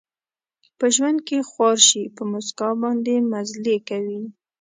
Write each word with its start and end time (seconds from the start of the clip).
په 0.77 0.85
ژوند 0.95 1.19
کې 1.27 1.47
خوار 1.49 1.77
شي، 1.87 2.03
په 2.15 2.23
مسکا 2.31 2.69
باندې 2.81 3.15
مزلې 3.31 3.77
کوي 3.89 4.21